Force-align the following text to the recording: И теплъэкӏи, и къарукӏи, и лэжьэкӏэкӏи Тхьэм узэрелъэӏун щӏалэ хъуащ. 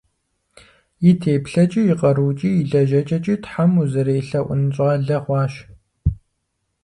И 1.09 1.11
теплъэкӏи, 1.21 1.81
и 1.91 1.93
къарукӏи, 1.99 2.49
и 2.61 2.63
лэжьэкӏэкӏи 2.69 3.35
Тхьэм 3.43 3.71
узэрелъэӏун 3.81 4.61
щӏалэ 4.75 5.17
хъуащ. 5.23 5.53